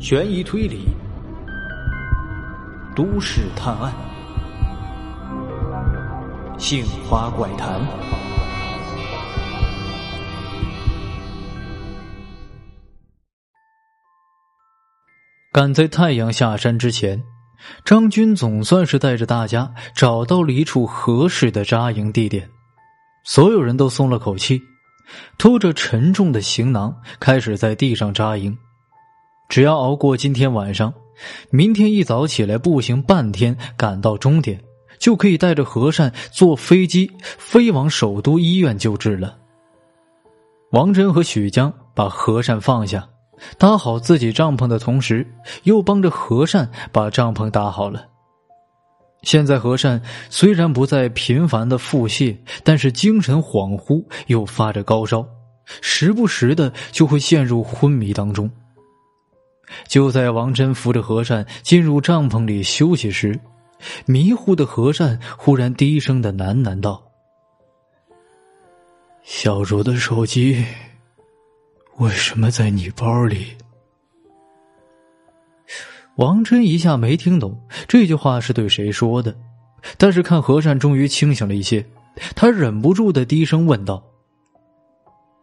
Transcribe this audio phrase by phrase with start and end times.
[0.00, 0.86] 悬疑推理、
[2.94, 3.92] 都市探案、
[6.58, 7.80] 杏花怪谈。
[15.50, 17.22] 赶在太阳下山之前，
[17.84, 22.50] 张军总算是带着大家找到了一处合适的扎营地点。
[23.24, 24.60] 所有人都松了口气，
[25.38, 28.58] 拖着沉重的行囊，开始在地上扎营。
[29.48, 30.92] 只要熬过今天晚上，
[31.50, 34.60] 明天一早起来步行半天赶到终点，
[34.98, 39.36] 就可以带着和善坐飞机飞往首都医院救治了。
[40.72, 43.08] 王真和许江把和善放下，
[43.58, 45.24] 搭好自己帐篷的同时，
[45.62, 48.06] 又帮着和善把帐篷搭好了。
[49.22, 55.24] 现在和善虽然不再频繁的腹泻，但是精神恍惚，又发着高烧，
[55.80, 58.50] 时不时的就会陷入昏迷当中。
[59.88, 63.38] 就在王真扶着和善进入帐篷里休息时，
[64.06, 67.02] 迷糊的和善忽然低声的喃喃道
[69.22, 70.64] ：“小卓的手机
[71.96, 73.46] 为什么在你包里？”
[76.16, 79.36] 王真一下没听懂这句话是对谁说的，
[79.98, 81.84] 但是看和善终于清醒了一些，
[82.36, 84.02] 他忍不住的低声问道：“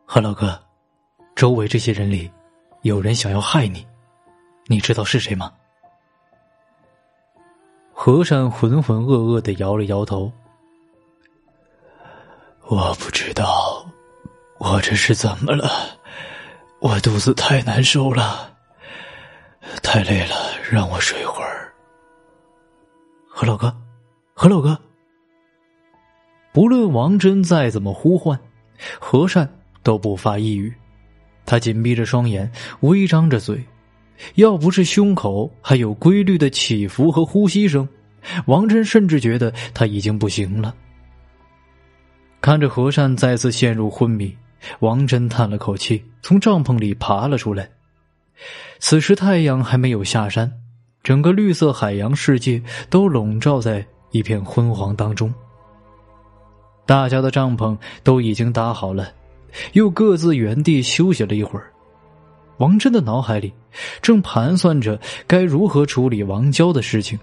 [0.07, 0.57] 何老哥，
[1.35, 2.31] 周围这些人里，
[2.83, 3.85] 有人想要害你？”
[4.71, 5.51] 你知道是谁吗？
[7.91, 10.31] 和善浑浑噩噩的摇了摇头。
[12.67, 13.85] 我不知道，
[14.59, 15.69] 我这是怎么了？
[16.79, 18.49] 我肚子太难受了，
[19.83, 20.35] 太累了，
[20.71, 21.73] 让我睡会儿。
[23.27, 23.75] 何老哥，
[24.33, 24.79] 何老哥，
[26.53, 28.39] 不论王真再怎么呼唤，
[29.01, 30.73] 和善都不发一语。
[31.45, 32.49] 他紧闭着双眼，
[32.79, 33.61] 微张着嘴。
[34.35, 37.87] 要不是胸口还有规律的起伏和呼吸声，
[38.45, 40.75] 王真甚至觉得他已经不行了。
[42.39, 44.35] 看着和善再次陷入昏迷，
[44.79, 47.69] 王真叹了口气，从帐篷里爬了出来。
[48.79, 50.51] 此时太阳还没有下山，
[51.03, 55.31] 整个绿色海洋世界都笼罩在一片昏黄当中。
[56.87, 59.13] 大家的帐篷都已经搭好了，
[59.73, 61.70] 又各自原地休息了一会儿。
[62.61, 63.51] 王真的脑海里
[64.03, 67.19] 正盘算着该如何处理王娇的事情。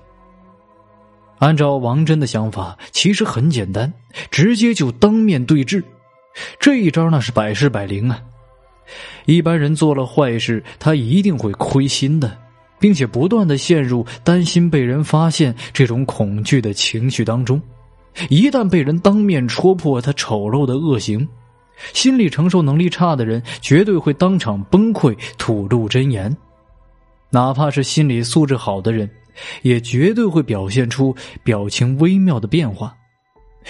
[1.38, 3.92] 按照王真的想法，其实很简单，
[4.32, 5.80] 直接就当面对质。
[6.58, 8.20] 这一招那是百试百灵啊！
[9.26, 12.36] 一般人做了坏事，他一定会亏心的，
[12.80, 17.62] 并且不断的陷入担心被人发现这种恐惧的情绪当中。
[18.28, 21.28] 一旦被人当面戳破他丑陋的恶行，
[21.92, 26.30] 心理承受能力差的人，绝对会当场崩溃，吐露真言；
[27.30, 29.08] 哪怕是心理素质好的人，
[29.62, 32.94] 也绝对会表现出表情微妙的变化。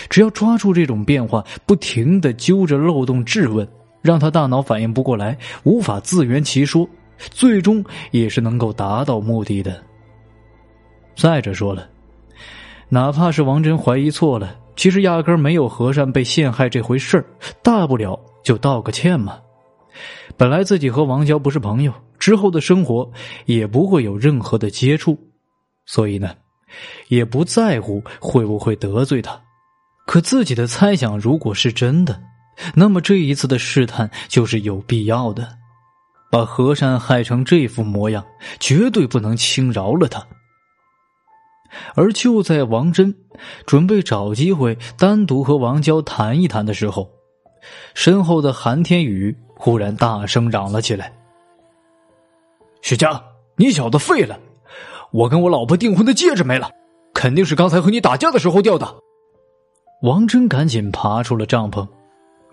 [0.08, 3.66] 只要抓住这种变化，不停的揪着漏洞质问，
[4.00, 6.88] 让他大脑反应不过来，无法自圆其说，
[7.18, 9.82] 最终也是能够达到目的的。
[11.16, 11.88] 再者说了，
[12.88, 14.56] 哪怕是王真怀疑错了。
[14.76, 17.24] 其实压根没有和善被陷害这回事儿，
[17.64, 19.36] 大不了就道个歉嘛。
[20.36, 23.10] 本来自己和王娇不是朋友，之后的生活
[23.46, 25.18] 也不会有任何的接触，
[25.84, 26.32] 所以呢，
[27.08, 29.36] 也不在乎会不会得罪他。
[30.06, 32.22] 可自己的猜想如果是真的，
[32.76, 35.48] 那么这一次的试探就是有必要的。
[36.30, 38.24] 把和善害成这副模样，
[38.60, 40.24] 绝对不能轻饶了他。
[41.94, 43.14] 而就在王真
[43.66, 47.10] 准备找机会单独和王娇谈一谈的时候，
[47.94, 51.12] 身后的韩天宇忽然大声嚷了起来
[52.82, 53.22] ：“许江，
[53.56, 54.38] 你小子废了！
[55.10, 56.70] 我跟我老婆订婚的戒指没了，
[57.14, 58.86] 肯定是刚才和你打架的时候掉的。”
[60.02, 61.86] 王真赶紧爬出了帐篷，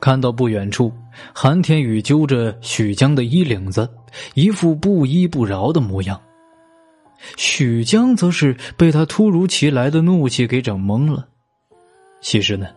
[0.02, 0.92] 看到不远处
[1.34, 3.88] 韩天宇揪着许江的衣领子，
[4.34, 6.20] 一副不依不饶的模样。
[7.38, 11.28] 许江则是被他突如其来的怒气给整懵了。
[12.22, 12.68] 其实呢，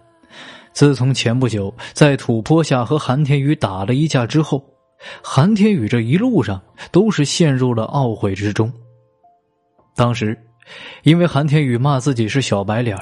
[0.72, 4.64] 自从前不久在土坡下和韩天宇打了一架之后，
[5.22, 8.72] 韩天宇这一路上都是陷入了懊悔之中。
[9.94, 10.38] 当时，
[11.02, 12.96] 因为韩天宇骂自己是小白脸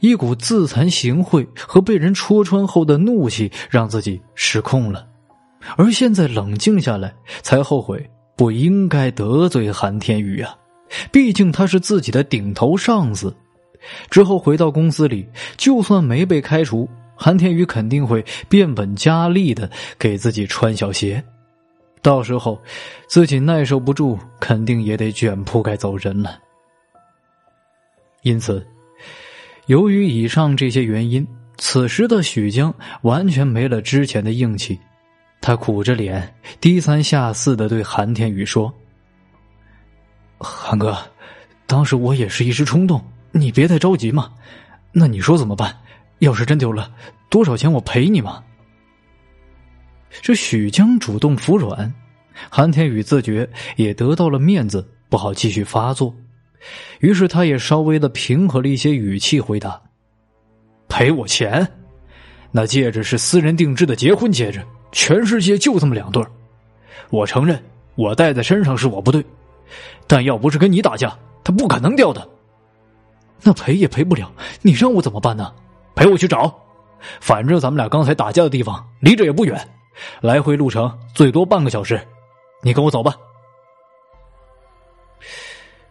[0.00, 5.06] 一股自惭形秽和被人戳穿后的怒气让自己失控了，
[5.76, 10.56] 而现在冷静下来，才后悔不应该得罪韩天宇啊。
[11.10, 13.34] 毕竟他是自己的顶头上司，
[14.08, 19.68] 之后回到公司里，就算没被开除，韩天宇肯定会变本加厉的
[19.98, 21.22] 给自己穿小鞋。
[22.02, 22.56] 到时候
[23.08, 26.38] 自己耐受不住，肯定也得卷铺盖走人了。
[28.22, 28.64] 因此，
[29.66, 31.26] 由于以上这些原因，
[31.58, 32.72] 此时的许江
[33.02, 34.78] 完全没了之前的硬气。
[35.46, 38.74] 他苦着脸，低三下四的对韩天宇说
[40.38, 40.98] ：“韩哥，
[41.68, 43.00] 当时我也是一时冲动，
[43.30, 44.32] 你别太着急嘛。
[44.90, 45.72] 那你说怎么办？
[46.18, 46.90] 要是真丢了，
[47.30, 48.42] 多少钱我赔你嘛？”
[50.20, 51.94] 这许江主动服软，
[52.50, 56.12] 韩天宇自觉也得到了面子，不好继续发作，
[56.98, 59.80] 于是他也稍微的平和了一些语气回答
[60.90, 61.64] ：“赔我钱？
[62.50, 64.60] 那戒指是私人定制的结婚戒指。”
[64.96, 66.24] 全世界就这么两对
[67.10, 67.62] 我承认
[67.96, 69.22] 我带在身上是我不对，
[70.06, 71.14] 但要不是跟你打架，
[71.44, 72.26] 他不可能掉的。
[73.42, 74.32] 那赔也赔不了，
[74.62, 75.52] 你让我怎么办呢？
[75.94, 76.50] 陪我去找，
[77.20, 79.60] 反正咱们俩刚才打架的地方离这也不远，
[80.22, 82.00] 来回路程最多半个小时，
[82.62, 83.14] 你跟我走吧。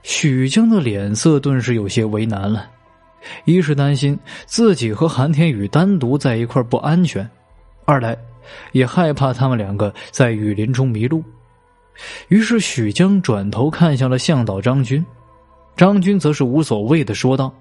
[0.01, 2.67] 许江的脸色顿时有些为难了，
[3.45, 4.17] 一是担心
[4.47, 7.29] 自己和韩天宇单独在一块不安全，
[7.85, 8.17] 二来。
[8.71, 11.23] 也害怕他们两个在雨林中迷路，
[12.27, 15.05] 于是许江转头看向了向导张军，
[15.75, 17.53] 张军则是无所谓的说道：“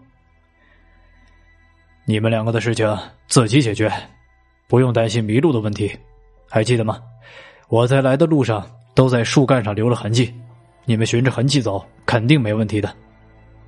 [2.05, 3.93] 你们两个的事情自己解决，
[4.69, 5.97] 不用担心迷路的问题。
[6.49, 7.01] 还记得吗？
[7.69, 8.65] 我在来的路上
[8.95, 10.33] 都在树干上留了痕迹，
[10.85, 12.95] 你们循着痕迹走，肯定没问题的。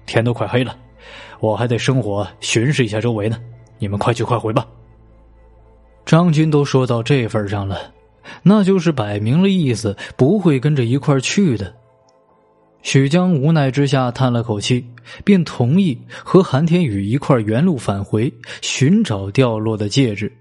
[0.04, 0.76] 天都快黑了，
[1.40, 3.40] 我还得生火巡视一下周围呢。
[3.78, 4.66] 你们快去快回吧。”
[6.06, 7.92] 张军都说到这份上了，
[8.42, 11.74] 那就是摆明了意思不会跟着一块去的。
[12.82, 14.86] 许江无奈之下叹了口气，
[15.24, 18.32] 便同意和韩天宇一块原路返回，
[18.62, 20.32] 寻找掉落的戒指。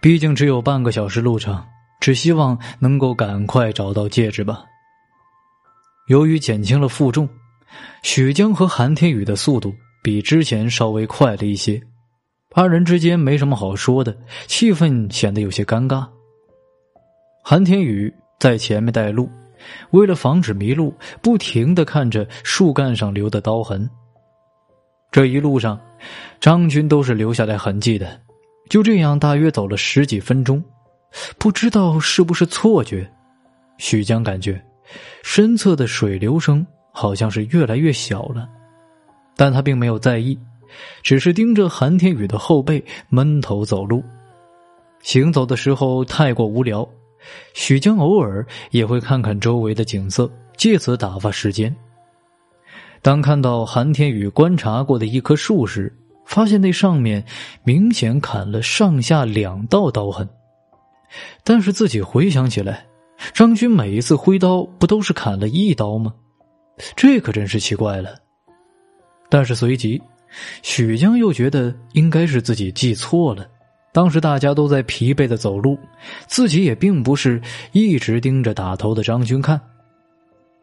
[0.00, 1.60] 毕竟只有半个小时路程，
[2.00, 4.62] 只希望能够赶快找到戒指吧。
[6.06, 7.28] 由于减轻了负重，
[8.04, 11.82] 许江和韩天宇的速度比之前稍微快了一些。
[12.54, 14.16] 二人之间没什么好说的，
[14.46, 16.06] 气氛显得有些尴尬。
[17.42, 19.28] 韩天宇在前面带路，
[19.90, 23.90] 为了防止迷路，不停的看着树干上留的刀痕。
[25.10, 25.78] 这一路上，
[26.40, 28.20] 张军都是留下来痕迹的。
[28.70, 30.62] 就这样，大约走了十几分钟，
[31.38, 33.10] 不知道是不是错觉，
[33.78, 34.64] 许江感觉
[35.24, 38.48] 身侧的水流声好像是越来越小了，
[39.36, 40.38] 但他并没有在意。
[41.02, 44.02] 只是盯着韩天宇的后背，闷头走路。
[45.02, 46.88] 行走的时候太过无聊，
[47.52, 51.74] 许江偶尔也会看看周围的景色，借此打发时间。
[53.02, 55.94] 当看到韩天宇观察过的一棵树时，
[56.24, 57.22] 发现那上面
[57.62, 60.26] 明显砍了上下两道刀痕。
[61.44, 62.86] 但是自己回想起来，
[63.34, 66.14] 张军每一次挥刀不都是砍了一刀吗？
[66.96, 68.16] 这可真是奇怪了。
[69.28, 70.00] 但是随即。
[70.62, 73.46] 许江又觉得应该是自己记错了，
[73.92, 75.78] 当时大家都在疲惫的走路，
[76.26, 77.40] 自己也并不是
[77.72, 79.60] 一直盯着打头的张军看，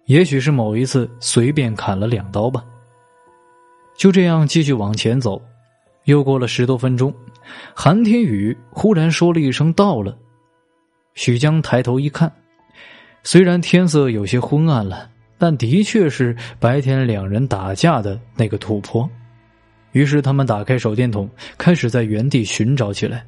[0.05, 2.63] 也许是某一次随便砍了两刀吧。
[3.97, 5.41] 就这样继续往前走，
[6.05, 7.13] 又过了十多分钟，
[7.73, 10.17] 韩天宇忽然说了一声“到了”，
[11.13, 12.31] 许江抬头一看，
[13.23, 19.07] 虽然天色有些昏暗了，但的确是白天两人打架的那个土坡。
[19.91, 23.25] 于是他们打开手电筒，开始在原地寻找起来，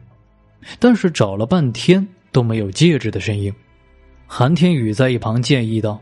[0.79, 3.53] 但是找了半天都没有戒指的身影。
[4.25, 6.00] 韩天宇在一旁建议道：“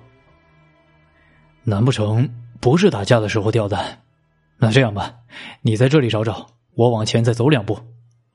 [1.63, 3.99] 难不成不是打架的时候掉的？
[4.57, 5.13] 那这样吧，
[5.61, 7.77] 你在这里找找，我往前再走两步。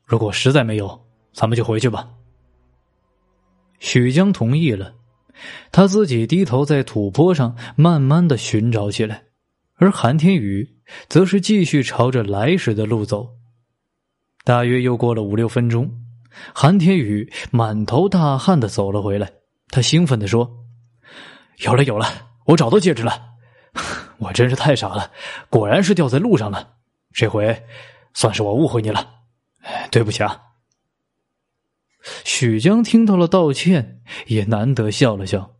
[0.04, 1.00] 如果实在没有，
[1.32, 2.08] 咱们就回去吧。”
[3.78, 4.94] 许江同意了，
[5.70, 9.22] 他自己低头在土坡上慢慢的寻找起来，
[9.76, 10.76] 而韩天宇。
[11.08, 13.28] 则是继续朝着来时的路走，
[14.44, 15.90] 大约又过了五六分钟，
[16.54, 19.28] 韩天宇满头大汗的走了回来。
[19.70, 20.48] 他兴奋的说
[21.58, 22.06] ：“有了，有了，
[22.44, 23.20] 我找到戒指了！
[24.18, 25.10] 我真是太傻了，
[25.50, 26.74] 果然是掉在路上了。
[27.12, 27.64] 这回
[28.14, 29.04] 算是我误会你了，
[29.90, 30.40] 对不起啊。”
[32.22, 35.56] 许江听到了道歉，也难得笑了笑：“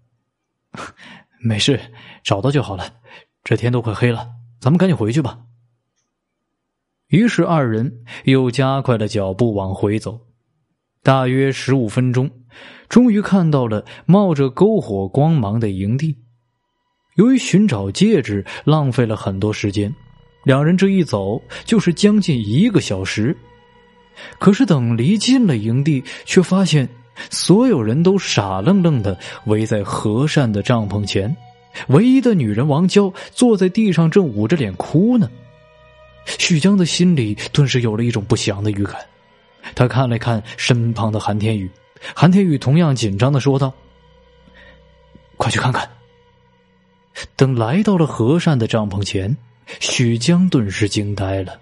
[1.42, 1.80] 没事，
[2.22, 3.00] 找到就好了。
[3.46, 5.38] 这天都快黑了。”咱们赶紧回去吧。
[7.08, 10.18] 于是二人又加快了脚步往回走，
[11.04, 12.28] 大约十五分钟，
[12.88, 16.18] 终于看到了冒着篝火光芒的营地。
[17.14, 19.94] 由于寻找戒指浪费了很多时间，
[20.42, 23.36] 两人这一走就是将近一个小时。
[24.40, 26.88] 可是等离近了营地，却发现
[27.30, 31.34] 所有人都傻愣愣的围在和善的帐篷前，
[31.88, 35.30] 唯一的女人王娇坐在地上，正捂着脸哭呢。
[36.26, 38.96] 许江的心里顿时有了一种不祥的预感，
[39.74, 41.70] 他看了看身旁的韩天宇，
[42.14, 43.72] 韩天宇同样紧张的说道
[45.36, 45.88] ：“快去看看。”
[47.36, 49.36] 等来到了和善的帐篷前，
[49.80, 51.58] 许江顿时惊呆了。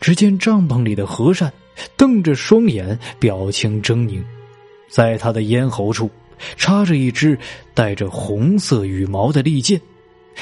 [0.00, 1.52] 只见帐篷里的和善
[1.96, 4.22] 瞪着双眼，表情狰狞，
[4.88, 6.08] 在他的咽喉处
[6.56, 7.38] 插着一支
[7.74, 9.80] 带着红色羽毛的利剑，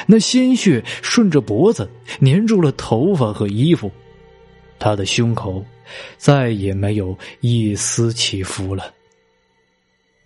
[0.06, 1.90] 那鲜血顺着脖子
[2.20, 3.90] 粘住了头发和衣服，
[4.78, 5.64] 他的胸口
[6.16, 8.92] 再也没有一丝起伏了。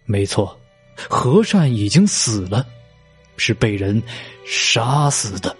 [0.04, 0.58] 没错，
[1.08, 2.66] 和善已经死了。
[3.38, 4.00] 是被人
[4.44, 5.56] 杀死的。